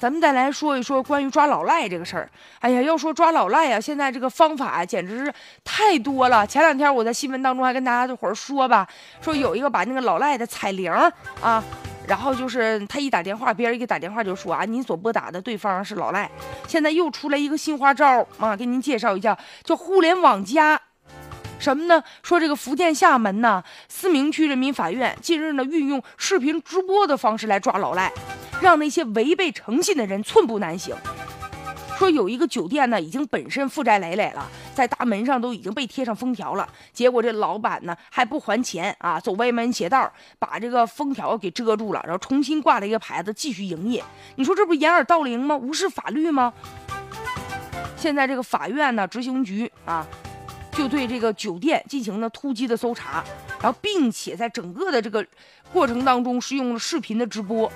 [0.00, 2.30] 咱们再来说一说关于抓老赖这个事儿。
[2.60, 6.46] 哎呀，要说抓老赖呀，现在这个方法简直是太多了。
[6.46, 8.86] 前两天我在新闻当中还跟大家伙儿说吧，
[9.20, 10.92] 说有一个把那个老赖的彩铃
[11.40, 11.62] 啊，
[12.06, 16.30] 然后就是他一打电话，别人一给打电话就说啊，您所拨打的对方是老赖。
[16.66, 20.80] 现在又出来一个新花招啊，给您介绍一下，叫互联网加。
[21.58, 22.00] 什么呢？
[22.22, 28.12] 说这个福建厦门呢，思明区人民法院近日呢，运用视频直播的方式来抓老赖，
[28.60, 30.94] 让那些违背诚信的人寸步难行。
[31.96, 44.04] 说有一个酒店呢，已经本身负债累累了，在大门上都已经被贴上封条了，结果这老板呢还不还钱啊，走歪门邪道，把这个封条给遮住了，然后重新挂了一个牌子继续营业。
[44.36, 45.56] 你说这不掩耳盗铃吗？
[45.56, 46.52] 无视法律吗？
[47.96, 50.06] 现在这个法院呢，执行局啊。
[50.70, 53.24] 就对这个酒店进行了突击的搜查，
[53.60, 55.26] 然后并且在整个的这个
[55.72, 57.68] 过程当中是用了视频的直播。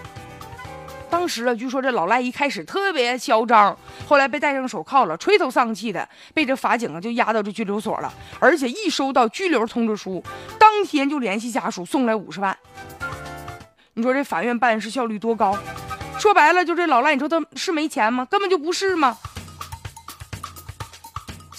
[1.12, 3.76] 当时啊，据说这老赖一开始特别嚣张，
[4.08, 8.10] 后来被戴上手铐了，垂头丧气的被这法警啊就押到这拘留所了，
[8.41, 10.24] 而且一收到拘留通知书，
[10.58, 12.56] 当天就联系家属送来五十万。
[13.92, 15.54] 你说这法院办事效率多高？
[16.19, 18.24] 说白了，就这老赖，你说他是没钱吗？
[18.24, 19.19] 根本就不是吗？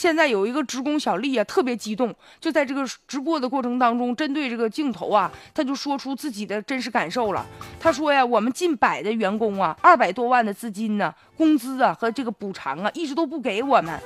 [0.04, 7.46] 现在有一个职工小丽啊，特别激动，就在这个直播的过程当中，针对这个镜头啊，他就说出自己的真实感受了。
[7.80, 13.98] 他说呀，我们近百的员工啊，二百多万的资金呢，工资啊和这个补偿啊，一直都不给我们。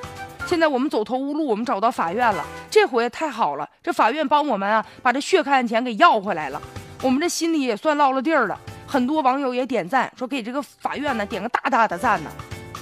[0.46, 6.62] 现在我们走投无路，我们找到法院了，这回太好了，这法院帮我们啊，把这血汗钱给要回来了，
[7.02, 8.56] 我们这心里也算落了地儿了。
[8.86, 12.30] 很多网友也点赞，说给这个法院呢点个大大的赞呢。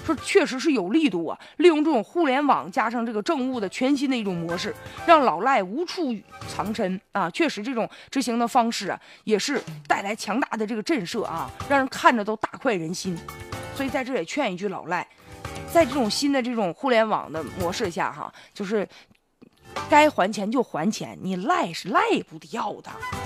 [0.06, 1.40] 说确实是有力度啊！
[1.58, 4.74] 利用这种互联网加上这个政务的全新的一种模式，
[5.08, 6.16] 让老赖无处
[6.48, 7.30] 藏身啊！
[7.32, 13.18] 确实，这种执行的方式啊，也是带来强大的这个震慑啊，让人看着都大快人心。
[13.76, 15.06] 所以在这也劝一句老赖，
[15.74, 18.88] 在这种新的这种互联网的模式下哈，就是
[19.90, 23.25] 该还钱就还钱，你赖是赖不掉的。